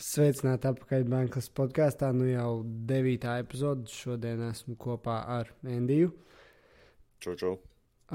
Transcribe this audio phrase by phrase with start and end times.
[0.00, 2.08] Sveicināti atpakaļ Bankas podkāstā.
[2.16, 3.84] Nu jau devītā epizode.
[3.92, 6.08] Šodien esmu kopā ar Endiju.
[7.20, 7.60] Čau, čau.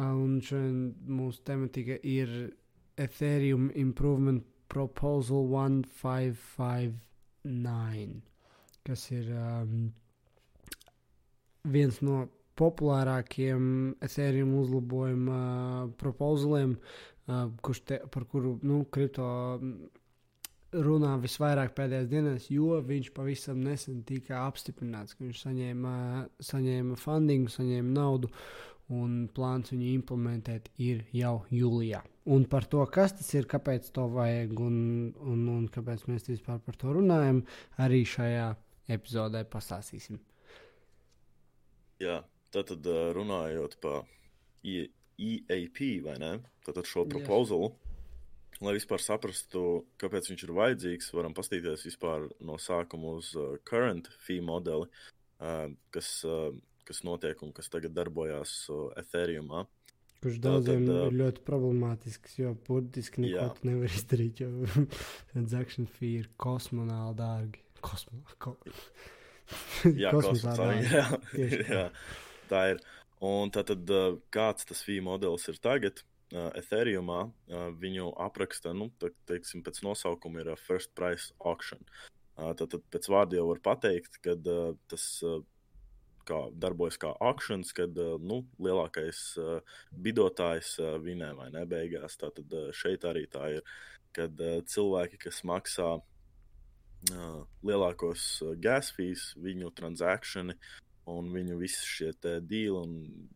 [0.02, 2.58] Un šodien mūsu tematika ir
[2.98, 8.18] Ethereum Improvement Proposal 1559,
[8.88, 9.94] kas ir um,
[11.70, 12.26] viens no
[12.58, 16.82] populārākiem Ethereum uzlabojuma uh, proposaliem,
[17.30, 19.30] uh, kurš te, par kuru nu, kripto
[20.84, 25.94] runā visvairāk pēdējās dienās, jo viņš pavisam nesen tika apstiprināts, ka viņš saņēma,
[26.44, 28.32] saņēma fundingu, saņēma naudu,
[28.94, 32.04] un plāns viņu implementēt ir jau jūlijā.
[32.36, 34.78] Un par to, kas tas ir, kāpēc to vajag un,
[35.22, 37.44] un, un kāpēc mēs vispār par to runājam,
[37.82, 38.52] arī šajā
[38.96, 40.20] epizodē pastāstīsim.
[42.02, 42.20] Jā,
[42.54, 44.04] tad runājot par
[44.66, 46.32] EAP vai ne?
[46.66, 47.72] Tātad šo proposalu.
[48.56, 53.58] Jā lai vispār saprastu, kāpēc viņš ir vajadzīgs, varam paskatīties vispār no sākuma uz uh,
[53.68, 54.88] current fee modeli,
[55.44, 56.54] uh, kas, uh,
[56.88, 59.52] kas notiek un kas tagad darbojas uh, Ethereum.
[60.24, 64.88] Kurš daudziem Tātad, uh, ir ļoti problemātisks, jo burtiski neko tu nevar izdarīt, jo
[65.34, 67.64] transaction fee ir kosmonāli dārgi.
[67.86, 68.56] Kosmo, ko...
[70.04, 70.88] jā, kosmonāli.
[70.90, 71.08] Jā,
[71.60, 71.88] jā,
[72.50, 72.86] tā ir.
[73.26, 76.02] Un tātad, uh, kāds tas fee modelis ir tagad?
[76.36, 81.82] Uh, Ethereumā uh, viņu apraksta, nu, tā, teiksim, pēc nosaukuma ir uh, First Price Auction.
[82.36, 85.40] Uh, tad, tad pēc vārda jau var pateikt, ka uh, tas uh,
[86.28, 92.18] kā, darbojas kā auktions, kad uh, nu, lielākais uh, bidotājs uh, vinē vai ne beigās.
[92.22, 93.78] Tātad uh, šeit arī tā ir,
[94.16, 100.58] kad uh, cilvēki, kas maksā uh, lielākos uh, gas fees, viņu transakciju
[101.12, 102.96] un viņu visi šie dīli, un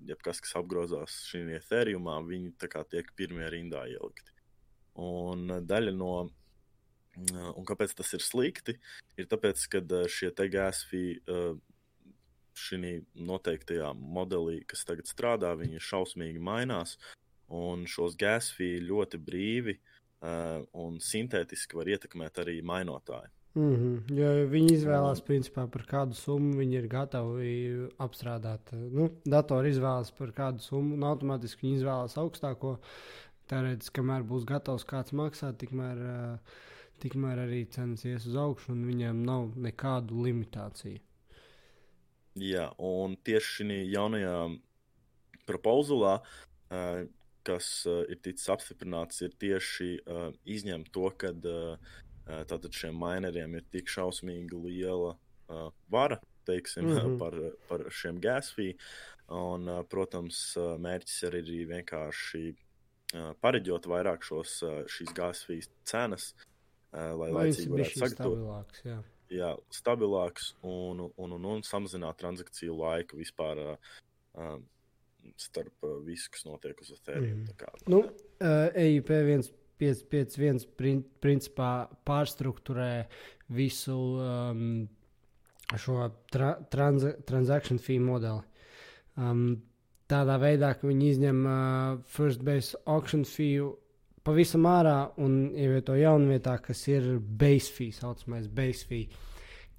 [0.09, 4.33] jebkas, kas apgrozās šajā Ethereumā, viņi tiek pirmie rindā ielikti.
[4.99, 6.13] Un daļa no,
[7.29, 8.75] un kāpēc tas ir slikti,
[9.17, 11.03] ir tāpēc, ka šie te gāzfī
[12.59, 16.97] šī noteiktajā modelī, kas tagad strādā, viņi šausmīgi mainās,
[17.49, 19.77] un šos gāzfī ļoti brīvi
[20.75, 23.31] un sintētiski var ietekmēt arī mainotāji.
[23.59, 24.13] Mm -hmm.
[24.15, 27.49] Jo viņi izvēlās, principā, par kādu summu viņi ir gatavi
[27.99, 28.71] apstrādāt.
[28.71, 32.77] Nu, datori izvēlas par kādu summu, un automātiski viņi izvēlās augstāko.
[33.49, 35.97] Tāpēc, kamēr būs gatavs kāds maksāt, tikmēr,
[37.03, 40.99] tikmēr arī cenas ies uz augšu, un viņiem nav nekādu limitāciju.
[42.35, 44.37] Jā, un tieši šī jaunajā
[45.45, 46.21] propozulā,
[47.43, 49.89] kas ir ticis apstiprināts, ir tieši
[50.45, 51.33] izņemt to, ka
[52.29, 57.17] Tātad šiem mineriem ir tik šausmīgi liela uh, vara, teiksim, mm -hmm.
[57.19, 57.37] par,
[57.69, 58.75] par šiem gasfī.
[59.29, 62.55] Un, protams, mērķis arī ir vienkārši
[63.41, 66.33] pareģot vairāk šos, šīs gasfīs cenas,
[66.91, 68.81] lai laicīgi varētu sagatavot.
[68.85, 68.97] Jā.
[69.29, 73.77] jā, stabilāks un, un, un, un samazināt transakciju laiku vispār.
[74.33, 74.57] Uh,
[75.37, 77.43] starp visu, kas notiek uz Ethereum.
[77.43, 77.81] Mm.
[77.91, 77.99] Nu,
[78.41, 82.91] uh, EIP 1 551 prin, principā pārstruktūrē
[83.55, 84.63] visu um,
[85.79, 88.43] šo tra, trans, transaction fee modeli.
[89.19, 89.61] Um,
[90.09, 93.63] tādā veidā, ka viņi izņem uh, first base auction fee
[94.25, 99.07] pavisam ārā un ievieto jaunu vietā, kas ir base fee, saucamais base fee,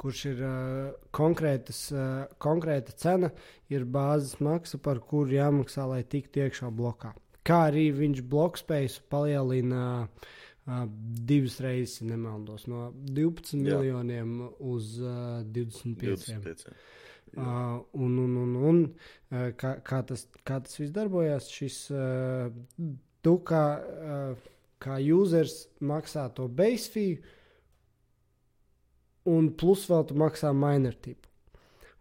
[0.01, 3.33] kurš ir uh, konkrētas, uh, konkrēta cena,
[3.71, 7.13] ir bāzes maksa, par kuru jāmaksā, lai tiktu iekšā blokā
[7.47, 10.85] kā arī viņš blokspēju palielina uh,
[11.31, 13.79] divas reizes, ja nemaldos, no 12 Jā.
[13.81, 16.27] miljoniem uz uh, 25.
[16.45, 16.73] 25.
[17.31, 22.49] Uh, un, un, un, un uh, kā, kā, tas, kā tas viss darbojas, šis uh,
[23.23, 24.49] tu kā, uh,
[24.83, 27.21] kā users maksā to base fee,
[29.31, 31.29] un plus vēl tu maksā miner tipu.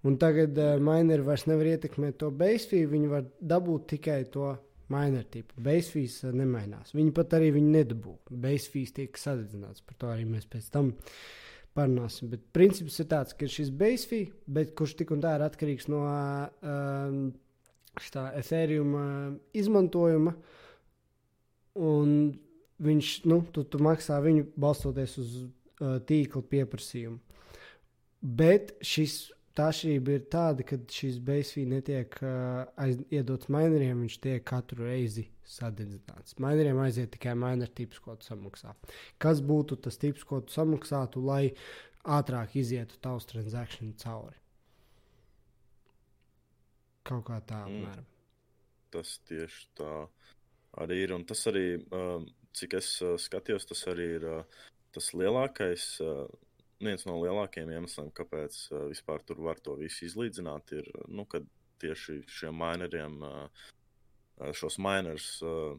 [0.07, 4.53] Un tagad uh, mineri vairs nevar ietekmēt to base fee, viņi var dabūt tikai to
[4.93, 5.55] Minor tipu.
[5.65, 6.95] Basefīs uh, nemainās.
[6.97, 8.15] Viņi pat arī viņu nedabū.
[8.29, 9.83] Basefīs tiek sadedzināts.
[9.85, 10.93] Par to arī mēs pēc tam
[11.77, 12.31] parunāsim.
[12.33, 15.89] Bet princips ir tāds, ka ir šis basefī, bet kurš tik un tā ir atkarīgs
[15.91, 17.19] no uh,
[18.09, 19.07] šā Ethereum uh,
[19.57, 20.35] izmantojuma.
[21.79, 22.13] Un
[22.83, 27.19] viņš, nu, tu, tu maksā viņu balstoties uz uh, tīkla pieprasījumu.
[28.19, 34.17] Bet šis tā atšķirība ir tāda, ka šis basefī netiek uh, aiz, iedots mineriem, viņš
[34.23, 36.37] tiek katru reizi sadedzināts.
[36.41, 38.75] Mineriem aiziet tikai miner tips, ko tu samaksā.
[39.21, 41.55] Kas būtu tas tips, ko tu samaksātu, lai
[42.05, 44.37] ātrāk izietu tavs transakciju cauri?
[47.09, 47.79] Kaut kā tā, mm.
[47.79, 48.09] apmēram.
[48.93, 49.93] Tas tieši tā
[50.83, 51.15] arī ir.
[51.15, 52.21] Un tas arī, uh,
[52.57, 54.61] cik es uh, skatījos, tas arī ir uh,
[54.93, 55.89] tas lielākais.
[56.05, 56.27] Uh,
[56.83, 61.47] viens no lielākajiem iemesliem, kāpēc uh, vispār tur var to visu izlīdzināt, ir, nu, kad
[61.79, 63.69] tieši šiem mineriem uh,
[64.55, 65.77] šos miners uh,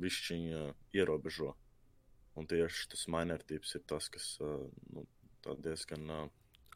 [0.00, 1.54] bišķiņi uh, ierobežo.
[2.38, 4.64] Un tieši tas miner tips ir tas, kas uh,
[4.94, 5.06] nu,
[5.64, 6.26] diezgan uh,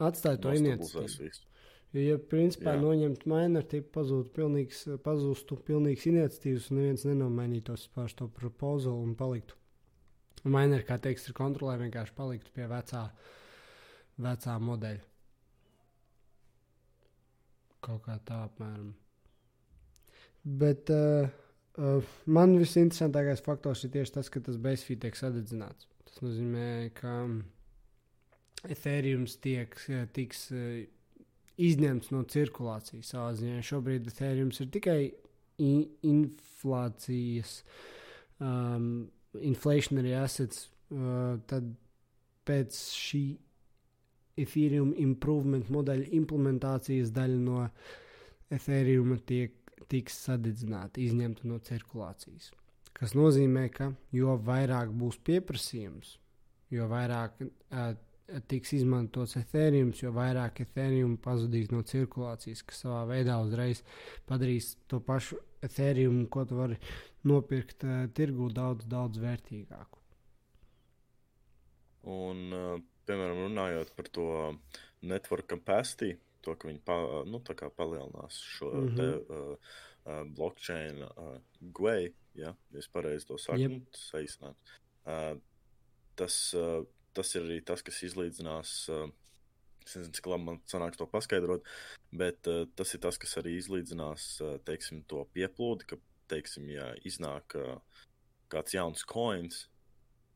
[0.02, 1.50] atstāja to iniciatīvu.
[1.94, 2.80] Ja principā Jā.
[2.82, 9.12] noņemt miner tipu, pazūd pilnīgs, pazūstu pilnīgs iniciatīvas, un neviens nenomainītos pār to propozalu un
[9.14, 9.54] paliktu.
[10.42, 13.06] Miner, kā teiks, ir kontrolē vienkārši paliktu pie vecā,
[14.20, 15.06] vecā modeļa.
[17.84, 18.92] Kaut kā tā apmēram.
[20.44, 21.30] Bet uh,
[21.80, 25.88] uh, man visinteresantākais faktors ir tieši tas, ka tas bezfī tiek sadedzināts.
[26.10, 27.14] Tas nozīmē, ka
[28.68, 29.76] Ethereum tiek,
[30.16, 30.82] tiks uh,
[31.60, 33.60] izņemts no cirkulācijas savā ziņā.
[33.64, 35.00] Šobrīd Ethereum ir tikai
[35.62, 37.60] in inflācijas,
[38.42, 39.06] um,
[39.40, 40.68] inflationary assets.
[40.92, 41.72] Uh, tad
[42.46, 43.24] pēc šī
[44.38, 47.60] Ethereum improvement modeļa implementācijas daļa no
[48.52, 49.54] Ethereum tiek,
[49.90, 52.50] tiks sadedzināta, izņemta no cirkulācijas.
[52.94, 56.16] Tas nozīmē, ka jo vairāk būs pieprasījums,
[56.74, 57.94] jo vairāk uh,
[58.48, 63.82] tiks izmantots Ethereum, jo vairāk Ethereum pazudīs no cirkulācijas, kas savā veidā uzreiz
[64.28, 66.78] padarīs to pašu Ethereum, ko tu vari
[67.28, 70.02] nopirkt uh, tirgū, daudz, daudz vērtīgāku.
[72.14, 72.76] Un, uh,
[73.08, 74.28] piemēram, runājot par to
[75.04, 76.14] network capacity,
[76.44, 77.40] to, ka viņi pa, nu,
[77.76, 78.96] palielinās šo mm -hmm.
[78.96, 79.56] te, uh,
[80.04, 83.96] uh, blockchain uh, GUI, ja, ja es pareizi to saku, yep.
[83.96, 84.76] saīsināt.
[85.04, 85.40] Uh,
[86.16, 86.84] tas uh,
[87.14, 88.72] tas ir arī tas, kas izlīdzinās.
[88.92, 89.12] Uh,
[89.84, 91.66] es nezinu, cik labi man sanāks to paskaidrot,
[92.14, 96.00] bet uh, tas ir tas, kas arī izlīdzinās uh, teiksim, to pieplūdi, ka,
[96.32, 97.78] teiksim, ja iznāk uh,
[98.52, 99.64] kāds jauns coins,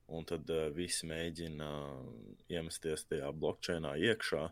[0.08, 2.08] un tad uh, visi mēģina uh,
[2.52, 4.48] iemesties tajā blockchainā iekšā,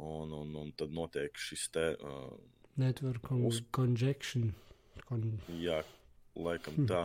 [0.00, 1.86] un, un, un tad notiek šis te.
[2.00, 2.34] Uh,
[2.80, 3.62] Network con uz...
[3.76, 4.54] conjection.
[5.08, 5.24] Con...
[5.60, 5.82] Jā,
[6.38, 6.88] laikam hm.
[6.88, 7.02] tā.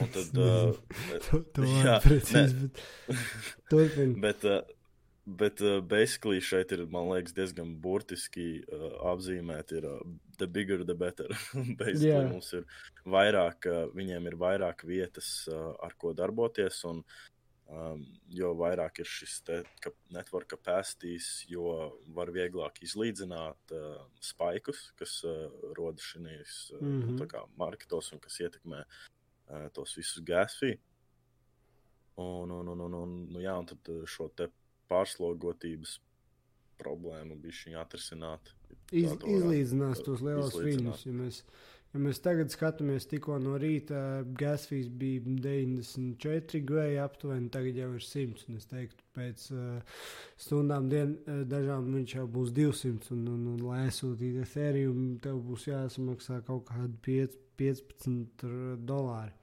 [0.00, 0.38] Un tad.
[0.38, 3.24] Uh, to to jā, precīzi, bet
[3.72, 4.14] turpin.
[4.22, 4.79] bet, uh,
[5.26, 9.98] bet uh, basically šeit ir, man liekas, diezgan burtiski uh, apzīmēt, ir uh,
[10.38, 11.28] the bigger the better.
[11.80, 12.30] basically yeah.
[12.30, 12.64] mums ir
[13.06, 17.04] vairāk, uh, viņiem ir vairāk vietas, uh, ar ko darboties, un
[17.70, 18.00] Um,
[18.34, 21.70] jo vairāk ir šis te, ka network capacities, jo
[22.16, 25.44] var vieglāk izlīdzināt uh, spaikus, kas uh,
[25.78, 27.52] rodas šīs uh, mm -hmm.
[27.56, 30.80] marketos un kas ietekmē uh, tos visus gas fee.
[32.16, 34.50] Un, un, un, un, un, nu, jā, un tad šo te
[34.90, 35.98] pārslogotības
[36.80, 38.54] problēmu bija šī atrisināt.
[38.90, 41.42] Iz, izlīdzinās tos lielos viņus, ja mēs
[41.90, 48.04] Ja mēs tagad skatāmies, tikko no rīta gasfīs bija 94 gvēja aptuveni, tagad jau ir
[48.06, 48.44] 100.
[48.46, 50.04] Un es teiktu, pēc uh,
[50.38, 53.10] stundām, dien, uh, dažām viņš jau būs 200.
[53.16, 58.46] Un, un, un lai aizsūtītu Ethereum, tev būs jāsamaksā kaut kādi 5, 15
[58.86, 59.34] dolāri.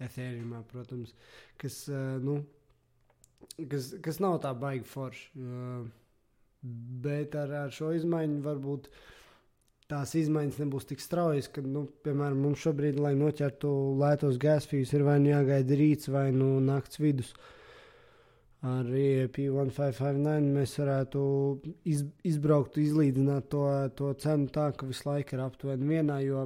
[0.00, 1.12] Ethereumā, protams,
[1.60, 2.38] kas, uh, nu,
[3.70, 5.26] kas, kas nav tā baigi forši.
[5.38, 5.88] Uh,
[7.04, 8.90] bet ar, ar šo izmaiņu varbūt.
[9.90, 15.02] Tās izmaiņas nebūs tik straujas, ka, nu, piemēram, mums šobrīd, lai noķertu lētos gasfijas, ir
[15.02, 17.32] vai nu jāgaida rīts vai nu nakts vidus.
[18.60, 21.24] Ar IEP 1559 mēs varētu
[21.90, 23.64] iz, izbraukt, izlīdzināt to,
[23.98, 26.44] to cenu tā, ka visu laiku ir aptuveni vienā, jo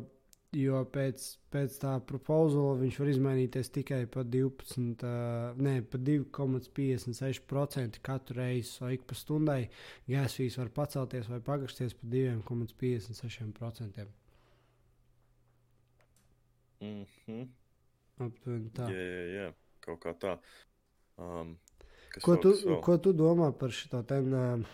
[0.59, 8.01] jo pēc, pēc tā proposala viņš var izmainīties tikai par 12, uh, ne, par 2,56%
[8.05, 8.71] katru reizi.
[8.71, 9.63] So ik pa stundai
[10.09, 14.07] gāzes fīs var pacelties vai pagriezties par 2,56%.
[16.81, 17.49] Mm -hmm.
[18.19, 18.89] Aptuveni tā.
[18.91, 20.39] Jā, jā, jā, kaut kā tā.
[21.19, 21.59] Um,
[22.23, 24.65] ko, tu, ko tu domā par šo tēmu?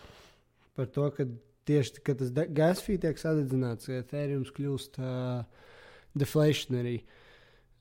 [0.74, 1.24] Par to, ka
[1.70, 5.44] tieši kad tas gāzes fī tiek sadedzināts, Ethereum kļūst uh,
[6.14, 7.00] deflationary.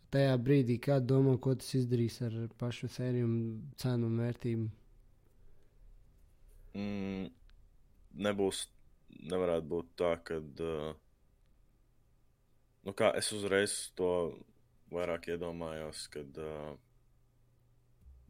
[0.09, 3.27] Tajā brīdī, kad domā, ko tas izdarīs ar pašu sēriju
[3.77, 4.69] cenu un vērtību?
[6.79, 7.27] Mm,
[8.25, 8.63] nebūs,
[9.29, 10.39] nevarētu būt tā, ka.
[10.41, 10.91] Uh,
[12.87, 14.11] nu kā, es uzreiz to
[14.93, 16.73] vairāk iedomājos, kad uh,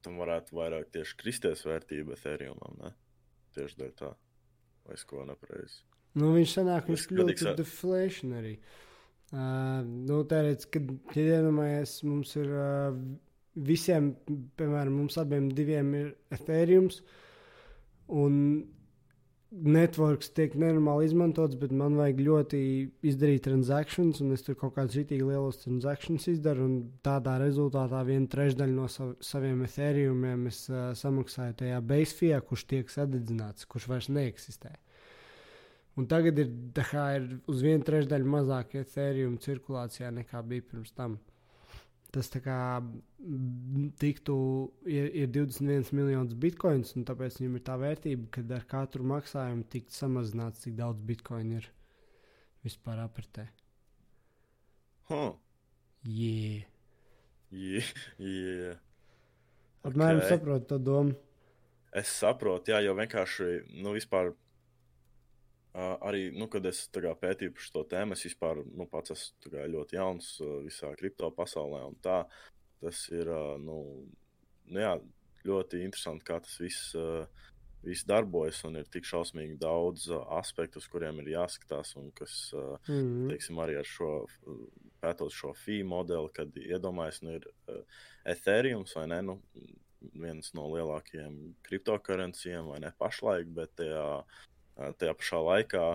[0.04, 2.76] tam varētu vairāk tieši kristies vērtība Ethereumam.
[2.82, 2.92] Ne?
[3.56, 4.12] Tieši dēļ tā,
[4.88, 5.84] vai es ko nepareizi.
[6.20, 8.56] Nu, viņš sanāk, viņš kļūst par deflationary.
[9.30, 12.96] Uh, nu, tērēc, kad, ja iedomājies, mums ir uh,
[13.54, 14.14] visiem,
[14.58, 16.90] piemēram, mums abiem diviem ir Ethereum,
[18.10, 18.36] un
[19.50, 22.60] networks tiek nenormāli izmantots, bet man vajag ļoti
[23.10, 28.30] izdarīt transakcijas, un es tur kaut kādus rītīgi lielos transakcijas izdaru, un tādā rezultātā viena
[28.30, 34.12] trešdaļa no sav, saviem ethereumiem es uh, samaksāju tajā basefijā, kurš tiek sadedzināts, kurš vairs
[34.14, 34.76] neeksistē.
[36.00, 41.18] Un tagad ir, ir uz vienu trešdaļu mazāk ethereum cirkulācijā nekā bija pirms tam
[42.14, 42.58] tas tā kā
[44.02, 44.36] tiktu,
[44.90, 49.68] ir, ir 21 miljonus bitkoins, un tāpēc viņam ir tā vērtība, ka ar katru maksājumu
[49.70, 51.70] tikt samazināts, cik daudz bitkoinu ir
[52.66, 53.46] vispār apritē.
[55.10, 55.34] Huh.
[56.04, 56.66] Yeah.
[57.50, 58.82] Yeah, yeah.
[59.86, 60.36] Apmēram okay.
[60.36, 61.16] saprotu to domu.
[61.96, 63.48] Es saprotu, jā, jo vienkārši,
[63.82, 64.34] nu, vispār
[65.70, 69.52] Uh, arī, nu, kad es kā, pētīju par šo tēmu, es vispār nu, pats esmu
[69.54, 71.84] kā, ļoti jauns uh, visā kripto pasaulē.
[72.02, 72.24] Tā,
[72.82, 73.76] tas ir uh, nu,
[74.66, 74.96] nu, jā,
[75.46, 77.54] ļoti interesanti, kā tas viss, uh,
[77.86, 78.64] viss darbojas.
[78.66, 81.94] Un ir tik šausmīgi daudz uh, aspektu, uz kuriem ir jāskatās.
[82.02, 83.30] Un kas, uh, mm -hmm.
[83.36, 84.12] teiksim, arī ar šo
[85.00, 89.22] pētot šo FI modeli, kad iedomājas, nu, ir uh, Ethereum vai ne?
[89.22, 89.40] Nu,
[90.16, 94.46] viens no lielākajiem kriptokurencijiem, vai ne pašlaik, bet tajā uh,
[95.00, 95.88] tajā pašā laikā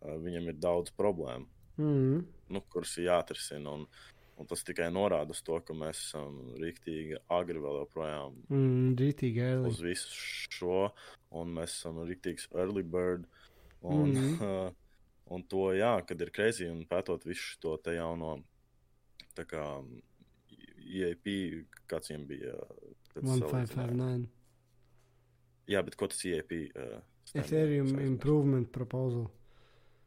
[0.00, 1.46] viņam ir daudz problēmu,
[1.80, 2.24] mm.
[2.54, 3.76] nu, kuras ir jāatrisina.
[3.76, 3.86] Un,
[4.40, 9.68] un tas tikai norāda uz to, ka mēs esam rīktīgi agri vēl joprojām mm, early.
[9.68, 10.22] uz visu
[10.56, 10.86] šo,
[11.36, 13.28] un mēs esam rīktīgs early bird.
[13.80, 14.38] Un, mm.
[14.48, 15.04] uh,
[15.34, 18.38] un to, jā, kad ir kreizī un pētot visu to te jauno,
[19.36, 19.66] tā kā
[20.90, 21.28] EAP,
[21.90, 22.56] kāds viņiem bija.
[23.20, 24.28] 1559.
[25.70, 26.56] Jā, bet ko tas EAP?
[26.72, 26.98] Uh,
[27.34, 29.28] Ethereum Improvement Proposal.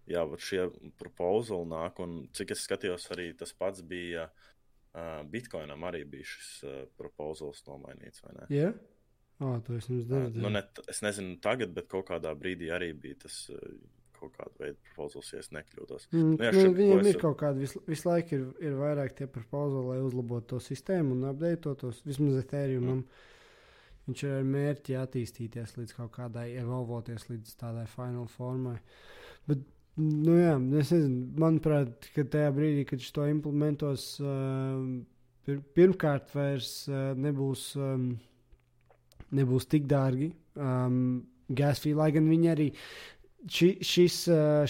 [0.10, 0.66] Jā, šie
[1.00, 6.50] proposali nāk, un cik es skatījos, arī tas pats bija uh, Bitcoinam, arī bija šis
[6.68, 8.48] uh, proposals nomainīts, vai ne?
[8.52, 8.80] Jā, yeah?
[9.40, 10.26] oh, to es nezinu.
[10.28, 13.46] Uh, nu, ne, es nezinu tagad, bet kaut kādā brīdī arī bija tas.
[13.54, 13.78] Uh,
[14.24, 16.08] kaut kāda veida proposals, ja es nekļūdos.
[16.14, 17.20] Mm, nu, nu, šeit, viņiem ir es...
[17.20, 21.26] kaut kāda, visu, visu laiku ir, ir vairāk tie proposali, lai uzlabotu to sistēmu un
[21.34, 23.02] apdeitotos vismaz Ethereumam.
[23.04, 23.32] Mm.
[24.08, 28.76] Viņš ir ar mērķi attīstīties līdz kaut kādai, evolvoties līdz tādai fināla formai.
[29.48, 29.64] Bet,
[30.00, 34.82] nu, jā, es nezinu, manuprāt, ka tajā brīdī, kad viņš to implementos, uh,
[35.48, 38.10] pir pirmkārt vairs uh, nebūs, um,
[39.40, 40.34] nebūs tik dārgi.
[40.60, 42.70] Um, Gasfī, lai gan viņi arī
[43.50, 44.20] ši, šis,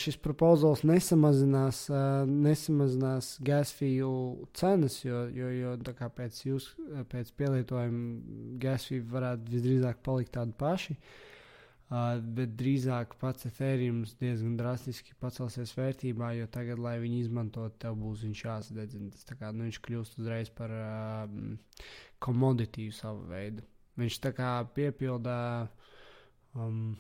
[0.02, 1.86] šis proposals nesamazinās,
[2.30, 4.14] nesamazinās gasfiju
[4.58, 5.76] cenas, jo, jo, jo
[6.18, 6.72] pēc, jūs,
[7.12, 10.98] pēc pielietojuma gasfija varētu visdrīzāk palikt tādi paši.
[10.98, 11.22] Uh,
[12.38, 18.24] bet drīzāk pats Ethereums diezgan drastiski pacelsies vērtībā, jo tagad, lai viņu izmantotu, tev būs
[18.26, 19.12] viņš jāsadedzina.
[19.14, 21.28] Tas kā, nu, viņš kļūst uzreiz par uh,
[22.24, 23.66] komoditīvu savu veidu.
[24.00, 25.68] Viņš tā kā piepildā
[26.56, 26.96] um,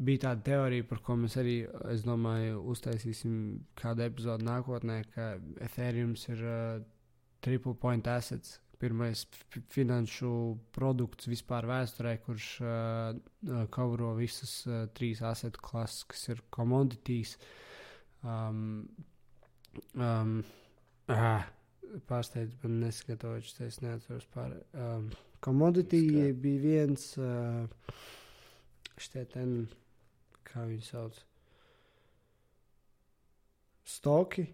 [0.00, 1.60] bija tāda teorija, par ko mēs arī,
[1.92, 3.34] es domāju, uztaisīsim
[3.78, 5.34] kādu epizodu nākotnē, ka
[5.66, 6.82] Ethereum ir uh,
[7.44, 8.58] triple point assets.
[8.80, 9.26] Pirmais
[9.68, 10.30] finanšu
[10.72, 17.34] produkts vispār vēsturē, kurš uh, kavro visas uh, trīs asset klases, kas ir commodities.
[18.24, 18.88] Um,
[20.00, 20.38] um,
[21.12, 21.44] ah,
[22.08, 24.54] Pārsteidz, man neskatoties, es neatceros par.
[24.72, 25.10] Um,
[25.44, 26.00] commodity
[26.32, 27.10] bija viens.
[27.18, 27.68] Uh,
[29.00, 29.54] Šķiet, ten
[30.44, 31.18] kā viņi sauc.
[33.84, 34.46] Stoki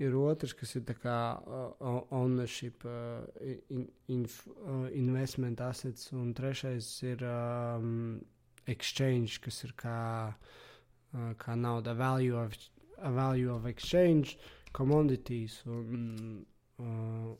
[0.00, 3.26] ir otrs, kas ir kā uh, ownership, uh,
[3.68, 4.24] in, in,
[4.64, 8.20] uh, investment assets, un trešais ir um,
[8.66, 9.98] exchange, kas ir kā,
[10.32, 12.56] uh, kā nauda, value of,
[12.98, 14.38] value of exchange,
[14.72, 16.44] commodities un,
[16.80, 17.30] uh,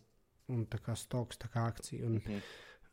[0.50, 2.07] un tā kā stoks, tā kā akcija.
[2.07, 2.40] Un, mm -hmm.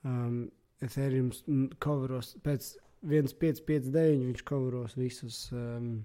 [0.03, 1.31] um, Ethereum
[1.79, 5.99] coveros pēc 1559 viņš kauros visus, um,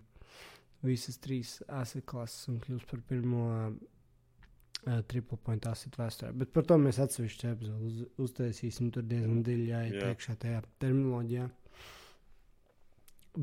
[0.85, 6.33] visas trīs asset klases un kļūst par pirmo uh, triple point asset vēsturē.
[6.43, 8.93] Bet par to mēs atsevišķu epizodu uz, uztaisīsim.
[8.95, 10.13] Tur diezgan dziļi jāiet yeah.
[10.13, 11.49] iekšā tajā terminoloģijā.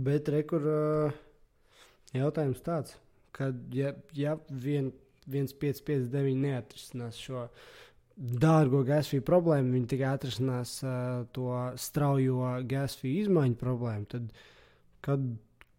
[0.05, 1.19] Bet rekur uh,
[2.13, 2.97] jautājums tāds,
[3.33, 4.91] ka ja, ja vien,
[5.29, 7.47] 1559 neatrisinās šo
[8.19, 14.33] dārgo gasfiju problēmu, viņi tikai atrisinās uh, to straujo gasfiju izmaiņu problēmu, tad
[15.05, 15.23] kad,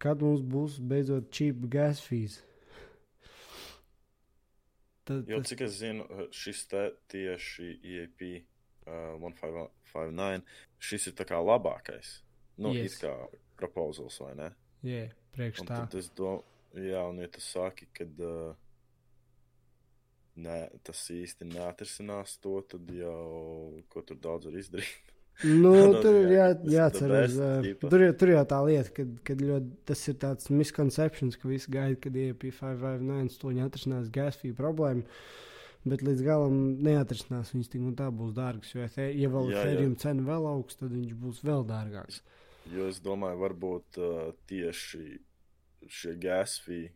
[0.01, 2.39] kad mums būs beidzot cheap gasfijas?
[5.05, 11.41] Tad, jo, cik es zinu, šis te tieši EAP uh, 1559, šis ir tā kā
[11.41, 12.19] labākais.
[12.61, 12.97] Nu, yes.
[12.97, 13.13] it kā
[13.57, 14.49] proposals, vai ne?
[14.81, 15.83] Jā, yeah, priekš tā.
[15.85, 16.43] Tad es domāju,
[16.89, 18.17] jā, un ja tu saki, kad.
[18.17, 18.57] Uh,
[20.39, 25.11] ne, tas īsti neatrisinās to, tad jau ko tur daudz var izdarīt.
[25.43, 25.73] Nu,
[26.03, 27.37] tur ir jā, jāatcerās.
[27.81, 31.99] Tur, tur jau tā lieta, ka, kad ļoti, tas ir tāds misconceptions, ka visi gaida,
[32.01, 35.07] kad IP559 stūņi atrisinās gas fee problēmu.
[35.81, 38.75] Bet līdz galam neatrisinās viņas tik un tā būs dārgas.
[38.75, 38.85] Jo,
[39.17, 42.21] ja vēl Ethereum cena vēl augsts, tad viņš būs vēl dārgāks.
[42.69, 45.05] Jo es domāju, varbūt uh, tieši
[45.89, 46.91] šie gas fee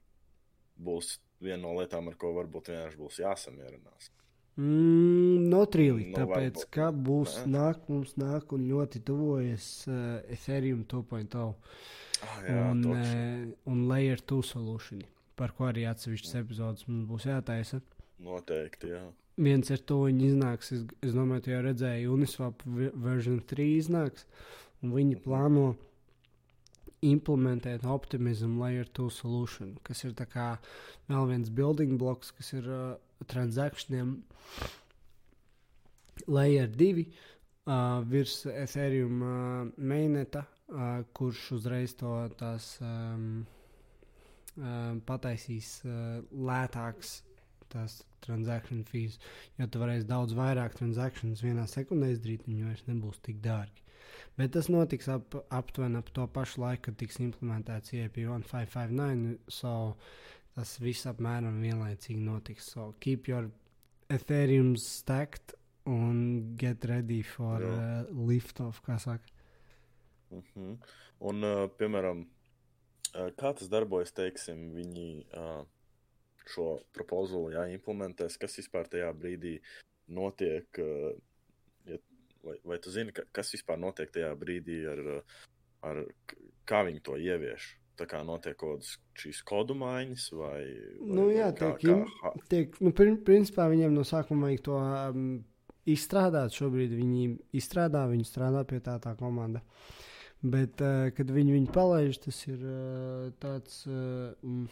[0.78, 4.12] būs viena no lietām, ar ko varbūt vienkārši būs jāsamierinās.
[4.56, 6.70] Mm, Notrīli, nu, tāpēc, varbūt.
[6.72, 7.50] ka būs Nē.
[7.58, 14.24] nāk, mums nāk un ļoti tuvojas uh, Ethereum 2.0 ah, jā, un, uh, un Layer
[14.24, 15.02] 2 solution,
[15.36, 17.82] par ko arī atsevišķas epizodes mums būs jātaisa.
[18.24, 19.04] Noteikti, jā.
[19.36, 24.24] Viens ar to viņi iznāks, es, es domāju, tu jau redzēji, Uniswap version 3 iznāks,
[24.80, 25.24] un viņi mhm.
[25.28, 25.68] plāno
[27.04, 30.56] implementēt Optimism Layer 2 solution, kas ir kā
[31.10, 32.96] vēl viens building blocks, kas ir uh,
[33.28, 34.18] transakcijiem
[36.28, 43.46] layer 2 uh, virs Ethereum uh, mainneta, uh, kurš uzreiz to tās um,
[44.58, 47.20] uh, pataisīs uh, lētāks
[47.72, 49.18] tās transakciju fees,
[49.60, 53.85] jo tu varēsi daudz vairāk transakcijas vienā sekundē izdarīt, viņi vairs nebūs tik dārgi.
[54.38, 59.38] Bet tas notiks ap, aptuveni ap to pašu laiku, kad tiks implementēts IEP 1559.
[59.48, 59.96] So
[60.56, 62.72] tas viss apmēram vienlaicīgi notiks.
[62.74, 63.50] So keep your
[64.10, 65.56] Ethereum stacked
[65.86, 69.26] un get ready for uh, lift off, kā saka.
[70.32, 70.46] Uh mhm.
[70.56, 70.78] -huh.
[71.20, 72.26] Un, uh, piemēram,
[73.16, 75.66] uh, kā tas darbojas, teiksim, viņi uh,
[76.46, 79.60] šo propozīlu jāimplementēs, kas vispār tajā brīdī
[80.08, 81.16] notiek, uh,
[82.46, 85.02] vai, vai tu zini, ka, kas vispār notiek tajā brīdī ar,
[85.90, 86.06] ar
[86.70, 87.74] kā viņi to ievieš?
[87.96, 90.62] tā kā notiek kaut kādas šīs kodu maiņas, vai,
[91.00, 92.32] vai nu, jā, kā, tiek, kā...
[92.52, 95.28] tiek, nu, principā viņiem no sākuma vajag to um,
[95.90, 96.56] izstrādāt.
[96.56, 99.64] Šobrīd viņi izstrādā, viņi strādā pie tā tā komanda.
[100.44, 103.86] Bet, uh, kad viņi viņu palaiž, tas ir uh, tāds.
[103.88, 104.68] Uh,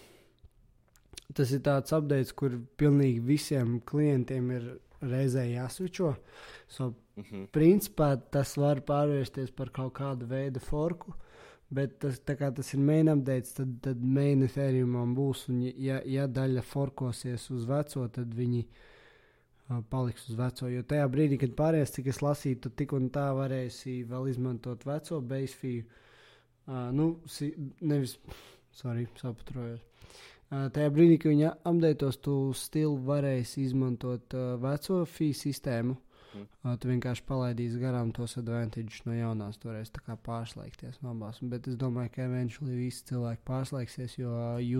[1.33, 4.65] Tas ir tāds updates, kur pilnīgi visiem klientiem ir
[5.03, 6.15] reizē jāsvičo.
[6.67, 7.47] So, mm -hmm.
[7.51, 11.13] Principā tas var pārvērsties par kaut kādu veidu forku.
[11.69, 15.47] Bet tas, tas ir main updates, tad, tad main Ethereumam būs.
[15.49, 20.69] Un, ja, ja daļa forkosies uz veco, tad viņi uh, paliks uz veco.
[20.69, 24.85] Jo tajā brīdī, kad pārējais, cik es lasīju, tad tik un tā varēsi vēl izmantot
[24.85, 25.85] veco base fee.
[26.67, 28.19] Uh, nu, si, nevis,
[28.71, 29.81] sorry, sapatrojos.
[30.53, 35.95] Uh, tajā brīdī, kad viņi apdeitos, tu stilu varēsi izmantot uh, veco fee sistēmu.
[36.33, 36.77] Mm.
[36.81, 39.91] Tu vienkārši palaidīsi garām tos advantages no jaunās, toreiz
[40.25, 41.39] pārslēgties no abās.
[41.41, 44.31] Bet es domāju, ka eventuāli visi cilvēki pārslēgsies, jo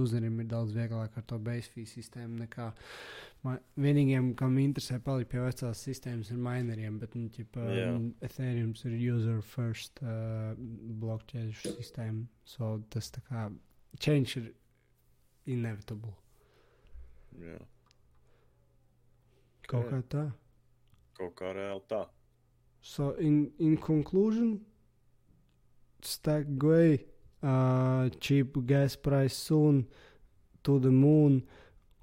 [0.01, 2.71] userim ir daudz vieglāk ar to base fee sistēmu nekā
[3.45, 6.97] man, vienīgiem, kam interesē palikt pie vecās sistēmas, ir mineriem.
[7.01, 8.01] Bet nu, ķipa, yeah.
[8.25, 10.55] Ethereum ir user first uh,
[11.03, 12.25] blockchain sistēma.
[12.49, 13.47] So tas tā kā
[14.01, 14.51] change ir
[15.45, 16.13] inevitable.
[17.39, 17.63] Yeah.
[19.67, 20.25] Kaut kā tā.
[21.17, 22.03] Kaut kā reāli tā.
[22.83, 24.59] So, in, in conclusion,
[26.01, 27.05] stack away,
[27.41, 29.85] uh, cheap gas price soon,
[30.63, 31.41] to the moon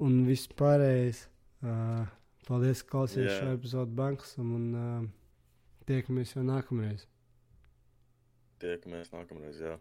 [0.00, 1.26] un viss pārējais.
[1.60, 2.06] Uh,
[2.48, 3.44] paldies, ka klausījāties yeah.
[3.44, 5.04] šo epizodu bankas un uh,
[5.88, 7.04] tiekamies jau nākamreiz.
[8.60, 9.76] Tiekamies nākamreiz, jā.